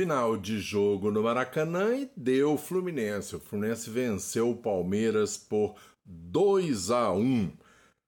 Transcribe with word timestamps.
Final 0.00 0.38
de 0.38 0.58
jogo 0.58 1.10
no 1.10 1.24
Maracanã 1.24 1.94
e 1.94 2.10
deu 2.16 2.56
Fluminense. 2.56 3.36
O 3.36 3.38
Fluminense 3.38 3.90
venceu 3.90 4.48
o 4.48 4.56
Palmeiras 4.56 5.36
por 5.36 5.74
2 6.06 6.90
a 6.90 7.12
1. 7.12 7.52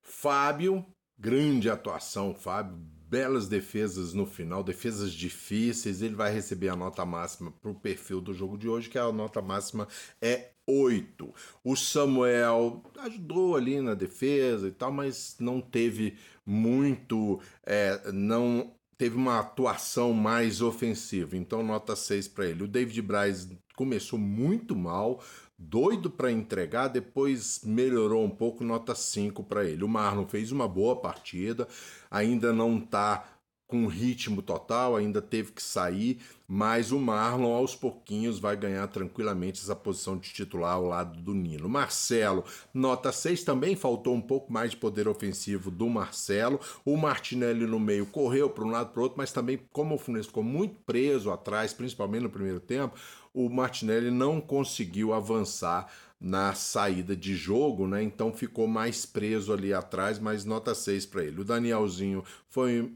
Fábio, 0.00 0.82
grande 1.18 1.68
atuação, 1.68 2.34
Fábio, 2.34 2.74
belas 2.74 3.48
defesas 3.48 4.14
no 4.14 4.24
final, 4.24 4.64
defesas 4.64 5.12
difíceis. 5.12 6.00
Ele 6.00 6.14
vai 6.14 6.32
receber 6.32 6.70
a 6.70 6.76
nota 6.76 7.04
máxima 7.04 7.50
para 7.50 7.70
o 7.70 7.78
perfil 7.78 8.18
do 8.18 8.32
jogo 8.32 8.56
de 8.56 8.66
hoje, 8.66 8.88
que 8.88 8.96
a 8.96 9.12
nota 9.12 9.42
máxima 9.42 9.86
é 10.22 10.52
8. 10.66 11.34
O 11.62 11.76
Samuel 11.76 12.82
ajudou 13.00 13.56
ali 13.56 13.78
na 13.82 13.92
defesa 13.92 14.68
e 14.68 14.72
tal, 14.72 14.90
mas 14.90 15.36
não 15.38 15.60
teve 15.60 16.16
muito, 16.46 17.38
é, 17.62 18.10
não 18.10 18.74
teve 18.96 19.16
uma 19.16 19.40
atuação 19.40 20.12
mais 20.12 20.60
ofensiva, 20.60 21.36
então 21.36 21.62
nota 21.62 21.96
6 21.96 22.28
para 22.28 22.46
ele. 22.46 22.64
O 22.64 22.68
David 22.68 23.02
Braz 23.02 23.48
começou 23.76 24.18
muito 24.18 24.76
mal, 24.76 25.22
doido 25.58 26.10
para 26.10 26.30
entregar, 26.30 26.88
depois 26.88 27.60
melhorou 27.64 28.24
um 28.24 28.30
pouco, 28.30 28.64
nota 28.64 28.94
5 28.94 29.42
para 29.44 29.64
ele. 29.64 29.84
O 29.84 29.88
Marlon 29.88 30.26
fez 30.26 30.52
uma 30.52 30.68
boa 30.68 30.96
partida, 30.96 31.66
ainda 32.10 32.52
não 32.52 32.78
está 32.78 33.24
com 33.66 33.86
ritmo 33.86 34.42
total, 34.42 34.94
ainda 34.94 35.20
teve 35.20 35.52
que 35.52 35.62
sair, 35.62 36.20
mas 36.46 36.92
o 36.92 36.98
Marlon 36.98 37.54
aos 37.54 37.74
pouquinhos 37.74 38.38
vai 38.38 38.56
ganhar 38.56 38.86
tranquilamente 38.88 39.60
essa 39.60 39.74
posição 39.74 40.16
de 40.16 40.32
titular 40.32 40.74
ao 40.74 40.86
lado 40.86 41.20
do 41.20 41.34
Nino. 41.34 41.68
Marcelo, 41.68 42.44
nota 42.72 43.10
6, 43.10 43.44
também 43.44 43.74
faltou 43.74 44.14
um 44.14 44.20
pouco 44.20 44.52
mais 44.52 44.72
de 44.72 44.76
poder 44.76 45.08
ofensivo 45.08 45.70
do 45.70 45.88
Marcelo. 45.88 46.60
O 46.84 46.96
Martinelli 46.96 47.66
no 47.66 47.80
meio 47.80 48.06
correu 48.06 48.50
para 48.50 48.64
um 48.64 48.70
lado 48.70 48.92
para 48.92 49.00
o 49.00 49.02
outro, 49.04 49.18
mas 49.18 49.32
também, 49.32 49.58
como 49.72 49.94
o 49.94 49.98
Fluminense 49.98 50.28
ficou 50.28 50.42
muito 50.44 50.78
preso 50.80 51.30
atrás, 51.30 51.72
principalmente 51.72 52.22
no 52.22 52.30
primeiro 52.30 52.60
tempo, 52.60 52.94
o 53.32 53.48
Martinelli 53.48 54.10
não 54.10 54.40
conseguiu 54.40 55.12
avançar 55.12 55.90
na 56.24 56.54
saída 56.54 57.14
de 57.14 57.36
jogo, 57.36 57.86
né? 57.86 58.02
Então 58.02 58.32
ficou 58.32 58.66
mais 58.66 59.04
preso 59.04 59.52
ali 59.52 59.74
atrás, 59.74 60.18
mas 60.18 60.42
nota 60.42 60.74
6 60.74 61.04
para 61.04 61.22
ele. 61.22 61.42
O 61.42 61.44
Danielzinho 61.44 62.24
foi 62.48 62.90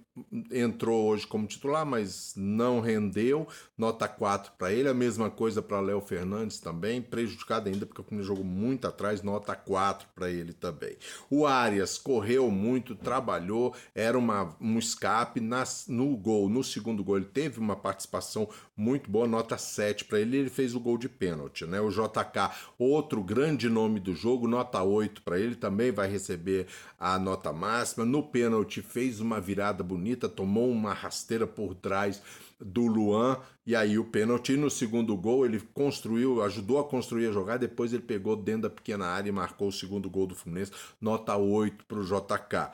entrou 0.50 1.08
hoje 1.08 1.26
como 1.26 1.46
titular, 1.46 1.84
mas 1.84 2.32
não 2.34 2.80
rendeu, 2.80 3.37
nota 3.76 4.08
4 4.08 4.52
para 4.58 4.72
ele. 4.72 4.88
A 4.88 4.94
mesma 4.94 5.30
coisa 5.30 5.60
para 5.62 5.80
Léo 5.80 6.00
Fernandes 6.00 6.58
também, 6.58 7.00
prejudicado 7.00 7.68
ainda 7.68 7.86
porque 7.86 8.02
o 8.14 8.22
jogou 8.22 8.44
muito 8.44 8.86
atrás, 8.86 9.22
nota 9.22 9.54
4 9.54 10.08
para 10.14 10.30
ele 10.30 10.52
também. 10.52 10.96
O 11.30 11.46
Arias 11.46 11.98
correu 11.98 12.50
muito, 12.50 12.94
trabalhou, 12.94 13.74
era 13.94 14.18
uma, 14.18 14.56
um 14.60 14.78
escape 14.78 15.40
nas, 15.40 15.86
no 15.88 16.16
gol, 16.16 16.48
no 16.48 16.64
segundo 16.64 17.04
gol 17.04 17.16
ele 17.16 17.26
teve 17.26 17.58
uma 17.58 17.76
participação 17.76 18.48
muito 18.76 19.10
boa, 19.10 19.26
nota 19.26 19.58
7 19.58 20.04
para 20.04 20.20
ele, 20.20 20.36
ele 20.36 20.50
fez 20.50 20.74
o 20.74 20.80
gol 20.80 20.96
de 20.96 21.08
pênalti, 21.08 21.66
né? 21.66 21.80
O 21.80 21.90
JK, 21.90 22.54
outro 22.78 23.20
grande 23.22 23.68
nome 23.68 23.98
do 23.98 24.14
jogo, 24.14 24.46
nota 24.46 24.80
8 24.82 25.22
para 25.22 25.38
ele, 25.38 25.56
também 25.56 25.90
vai 25.90 26.08
receber 26.08 26.66
a 26.98 27.18
nota 27.18 27.52
máxima. 27.52 28.04
No 28.04 28.22
pênalti 28.22 28.80
fez 28.80 29.18
uma 29.18 29.40
virada 29.40 29.82
bonita, 29.82 30.28
tomou 30.28 30.70
uma 30.70 30.92
rasteira 30.92 31.46
por 31.46 31.74
trás 31.74 32.22
do 32.60 32.86
Luan 32.86 33.27
e 33.66 33.74
aí 33.74 33.98
o 33.98 34.04
pênalti. 34.04 34.56
No 34.56 34.70
segundo 34.70 35.16
gol 35.16 35.44
ele 35.44 35.60
construiu, 35.74 36.42
ajudou 36.42 36.78
a 36.78 36.84
construir 36.84 37.28
a 37.28 37.32
jogada, 37.32 37.66
depois 37.66 37.92
ele 37.92 38.02
pegou 38.02 38.36
dentro 38.36 38.62
da 38.62 38.70
pequena 38.70 39.06
área 39.06 39.28
e 39.28 39.32
marcou 39.32 39.68
o 39.68 39.72
segundo 39.72 40.08
gol 40.08 40.26
do 40.26 40.34
Fluminense, 40.34 40.72
nota 41.00 41.36
8 41.36 41.84
para 41.84 41.98
o 41.98 42.04
JK. 42.04 42.72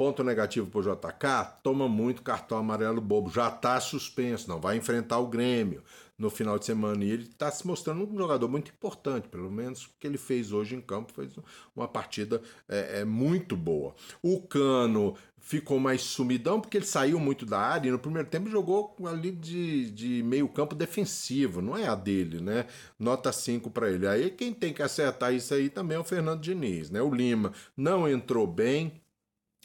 Ponto 0.00 0.24
negativo 0.24 0.66
para 0.66 0.80
o 0.80 0.82
JK, 0.82 1.60
toma 1.62 1.86
muito 1.86 2.22
cartão 2.22 2.56
amarelo 2.56 3.02
bobo, 3.02 3.28
já 3.28 3.48
está 3.48 3.78
suspenso, 3.78 4.48
não 4.48 4.58
vai 4.58 4.78
enfrentar 4.78 5.18
o 5.18 5.26
Grêmio 5.26 5.82
no 6.18 6.30
final 6.30 6.58
de 6.58 6.64
semana. 6.64 7.04
E 7.04 7.10
ele 7.10 7.24
está 7.24 7.50
se 7.50 7.66
mostrando 7.66 8.10
um 8.10 8.16
jogador 8.16 8.48
muito 8.48 8.70
importante, 8.70 9.28
pelo 9.28 9.50
menos 9.50 9.84
o 9.84 9.90
que 10.00 10.06
ele 10.06 10.16
fez 10.16 10.52
hoje 10.52 10.74
em 10.74 10.80
campo, 10.80 11.12
fez 11.12 11.34
uma 11.76 11.86
partida 11.86 12.40
é, 12.66 13.00
é, 13.00 13.04
muito 13.04 13.54
boa. 13.54 13.94
O 14.22 14.40
Cano 14.40 15.16
ficou 15.38 15.78
mais 15.78 16.00
sumidão 16.00 16.62
porque 16.62 16.78
ele 16.78 16.86
saiu 16.86 17.20
muito 17.20 17.44
da 17.44 17.58
área 17.58 17.90
e 17.90 17.92
no 17.92 17.98
primeiro 17.98 18.26
tempo 18.26 18.48
jogou 18.48 18.96
ali 19.04 19.30
de, 19.30 19.90
de 19.90 20.22
meio 20.22 20.48
campo 20.48 20.74
defensivo, 20.74 21.60
não 21.60 21.76
é 21.76 21.86
a 21.86 21.94
dele, 21.94 22.40
né? 22.40 22.64
Nota 22.98 23.30
5 23.30 23.70
para 23.70 23.90
ele. 23.90 24.06
Aí 24.06 24.30
quem 24.30 24.54
tem 24.54 24.72
que 24.72 24.82
acertar 24.82 25.34
isso 25.34 25.52
aí 25.52 25.68
também 25.68 25.98
é 25.98 26.00
o 26.00 26.04
Fernando 26.04 26.40
Diniz, 26.40 26.88
né? 26.88 27.02
O 27.02 27.12
Lima 27.12 27.52
não 27.76 28.08
entrou 28.08 28.46
bem, 28.46 28.98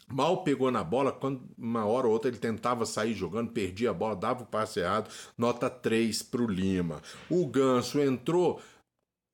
Mal 0.08 0.44
pegou 0.44 0.70
na 0.70 0.84
bola, 0.84 1.10
quando 1.10 1.42
uma 1.58 1.84
hora 1.84 2.06
ou 2.06 2.12
outra 2.12 2.30
ele 2.30 2.38
tentava 2.38 2.86
sair 2.86 3.12
jogando, 3.12 3.50
perdia 3.50 3.90
a 3.90 3.94
bola, 3.94 4.14
dava 4.14 4.44
o 4.44 4.46
passe 4.46 4.78
errado, 4.78 5.10
nota 5.36 5.68
3 5.68 6.22
para 6.22 6.42
o 6.42 6.46
Lima. 6.46 7.02
O 7.28 7.44
Ganso 7.46 8.00
entrou, 8.00 8.60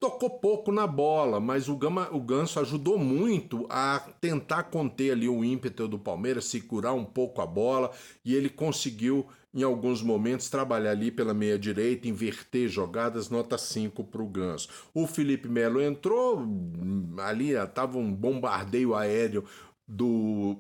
tocou 0.01 0.31
pouco 0.31 0.73
na 0.73 0.87
bola, 0.87 1.39
mas 1.39 1.69
o, 1.69 1.77
Gama, 1.77 2.09
o 2.11 2.21
Ganso 2.21 2.59
ajudou 2.59 2.97
muito 2.97 3.67
a 3.69 4.01
tentar 4.19 4.65
conter 4.65 5.13
ali 5.13 5.29
o 5.29 5.45
ímpeto 5.45 5.87
do 5.87 5.99
Palmeiras, 5.99 6.47
segurar 6.47 6.95
um 6.95 7.05
pouco 7.05 7.43
a 7.43 7.47
bola, 7.47 7.91
e 8.25 8.35
ele 8.35 8.49
conseguiu, 8.49 9.27
em 9.53 9.63
alguns 9.63 10.03
momentos, 10.03 10.49
trabalhar 10.49 10.93
ali 10.93 11.11
pela 11.11 11.35
meia 11.35 11.59
direita, 11.59 12.09
inverter 12.09 12.67
jogadas, 12.67 13.29
nota 13.29 13.59
5 13.59 14.03
para 14.05 14.23
o 14.23 14.27
Ganso. 14.27 14.71
O 14.95 15.07
Felipe 15.07 15.49
Melo 15.49 15.83
entrou, 15.83 16.43
ali 17.19 17.51
estava 17.51 17.99
um 17.99 18.11
bombardeio 18.11 18.95
aéreo 18.95 19.45
do 19.87 20.57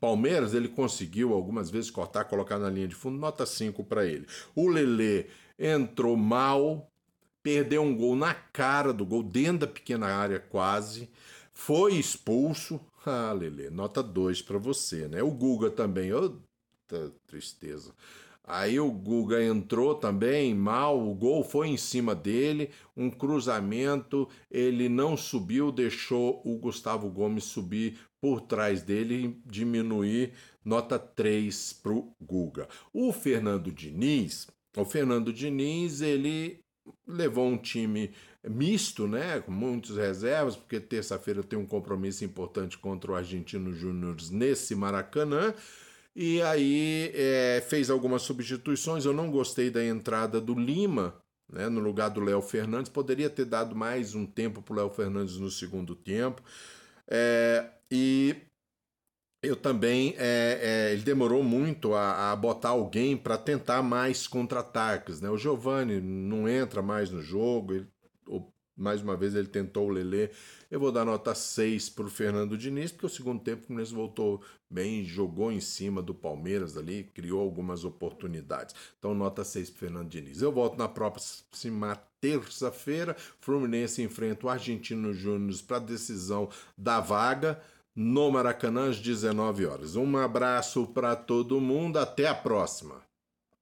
Palmeiras, 0.00 0.54
ele 0.54 0.68
conseguiu 0.68 1.32
algumas 1.32 1.70
vezes 1.70 1.90
cortar, 1.90 2.24
colocar 2.24 2.58
na 2.58 2.68
linha 2.68 2.88
de 2.88 2.94
fundo, 2.94 3.18
nota 3.18 3.46
5 3.46 3.82
para 3.84 4.04
ele. 4.06 4.26
O 4.54 4.68
Lelê 4.68 5.26
entrou 5.58 6.16
mal, 6.16 6.90
perdeu 7.42 7.82
um 7.82 7.96
gol 7.96 8.16
na 8.16 8.34
cara 8.34 8.92
do 8.92 9.06
gol, 9.06 9.22
dentro 9.22 9.66
da 9.66 9.66
pequena 9.66 10.06
área 10.06 10.38
quase, 10.38 11.10
foi 11.52 11.94
expulso. 11.94 12.80
Ah, 13.06 13.34
Lelê, 13.34 13.68
nota 13.68 14.02
2 14.02 14.40
para 14.40 14.56
você, 14.56 15.06
né? 15.08 15.22
O 15.22 15.30
Guga 15.30 15.70
também, 15.70 16.10
outra 16.10 16.40
tristeza. 17.26 17.92
Aí 18.46 18.78
o 18.78 18.90
Guga 18.90 19.42
entrou 19.42 19.94
também 19.94 20.54
mal, 20.54 21.00
o 21.00 21.14
gol 21.14 21.42
foi 21.42 21.68
em 21.68 21.78
cima 21.78 22.14
dele, 22.14 22.70
um 22.94 23.10
cruzamento, 23.10 24.28
ele 24.50 24.86
não 24.86 25.16
subiu, 25.16 25.72
deixou 25.72 26.42
o 26.44 26.58
Gustavo 26.58 27.08
Gomes 27.08 27.44
subir 27.44 27.98
por 28.20 28.42
trás 28.42 28.82
dele 28.82 29.24
e 29.24 29.48
diminuir 29.50 30.34
nota 30.62 30.98
3 30.98 31.72
para 31.82 31.92
o 31.92 32.14
Guga. 32.20 32.68
O 32.92 33.12
Fernando 33.12 33.72
Diniz, 33.72 34.46
o 34.76 34.84
Fernando 34.84 35.32
Diniz, 35.32 36.02
ele 36.02 36.60
levou 37.06 37.46
um 37.46 37.56
time 37.56 38.10
misto, 38.46 39.06
né, 39.06 39.40
com 39.40 39.52
muitas 39.52 39.96
reservas, 39.96 40.54
porque 40.54 40.78
terça-feira 40.78 41.42
tem 41.42 41.58
um 41.58 41.66
compromisso 41.66 42.24
importante 42.24 42.76
contra 42.76 43.12
o 43.12 43.14
Argentino 43.14 43.72
Júnior 43.72 44.16
nesse 44.30 44.74
Maracanã. 44.74 45.54
E 46.14 46.40
aí 46.42 47.10
é, 47.14 47.64
fez 47.68 47.90
algumas 47.90 48.22
substituições. 48.22 49.04
Eu 49.04 49.12
não 49.12 49.30
gostei 49.30 49.70
da 49.70 49.84
entrada 49.84 50.40
do 50.40 50.54
Lima 50.54 51.20
né, 51.48 51.68
no 51.68 51.80
lugar 51.80 52.10
do 52.10 52.20
Léo 52.20 52.40
Fernandes. 52.40 52.90
Poderia 52.90 53.28
ter 53.28 53.44
dado 53.44 53.74
mais 53.74 54.14
um 54.14 54.24
tempo 54.26 54.62
para 54.62 54.72
o 54.72 54.76
Léo 54.76 54.90
Fernandes 54.90 55.36
no 55.38 55.50
segundo 55.50 55.94
tempo. 55.94 56.42
É, 57.08 57.68
e 57.90 58.36
eu 59.42 59.56
também. 59.56 60.14
É, 60.18 60.88
é, 60.90 60.92
ele 60.92 61.02
demorou 61.02 61.42
muito 61.42 61.94
a, 61.94 62.32
a 62.32 62.36
botar 62.36 62.70
alguém 62.70 63.16
para 63.16 63.36
tentar 63.36 63.82
mais 63.82 64.26
contra-ataques. 64.26 65.20
Né? 65.20 65.28
O 65.30 65.38
Giovani 65.38 66.00
não 66.00 66.48
entra 66.48 66.82
mais 66.82 67.10
no 67.10 67.22
jogo, 67.22 67.74
ele, 67.74 67.93
mais 68.76 69.00
uma 69.00 69.16
vez 69.16 69.34
ele 69.34 69.48
tentou 69.48 69.86
o 69.86 69.90
Lelê. 69.90 70.30
Eu 70.70 70.80
vou 70.80 70.90
dar 70.90 71.04
nota 71.04 71.34
6 71.34 71.90
para 71.90 72.06
o 72.06 72.10
Fernando 72.10 72.58
Diniz, 72.58 72.90
porque 72.90 73.06
o 73.06 73.10
segundo 73.10 73.42
tempo 73.42 73.62
o 73.62 73.66
Fluminense 73.66 73.94
voltou 73.94 74.42
bem, 74.68 75.04
jogou 75.04 75.52
em 75.52 75.60
cima 75.60 76.02
do 76.02 76.14
Palmeiras 76.14 76.76
ali, 76.76 77.04
criou 77.04 77.40
algumas 77.40 77.84
oportunidades. 77.84 78.74
Então, 78.98 79.14
nota 79.14 79.44
6 79.44 79.70
para 79.70 79.80
Fernando 79.80 80.08
Diniz. 80.08 80.42
Eu 80.42 80.50
volto 80.50 80.76
na 80.76 80.88
próxima 80.88 81.96
terça-feira. 82.20 83.16
Fluminense 83.40 84.02
enfrenta 84.02 84.46
o 84.46 84.50
Argentino 84.50 85.12
Júnior 85.12 85.56
para 85.66 85.78
decisão 85.78 86.48
da 86.76 86.98
vaga 86.98 87.60
no 87.94 88.30
Maracanã 88.30 88.90
às 88.90 88.98
19 88.98 89.66
horas. 89.66 89.94
Um 89.94 90.16
abraço 90.16 90.86
para 90.88 91.14
todo 91.14 91.60
mundo, 91.60 91.98
até 91.98 92.26
a 92.26 92.34
próxima. 92.34 93.00